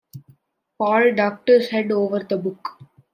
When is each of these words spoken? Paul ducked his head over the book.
Paul 0.79 1.13
ducked 1.13 1.47
his 1.47 1.69
head 1.69 1.91
over 1.91 2.23
the 2.23 2.35
book. 2.35 2.69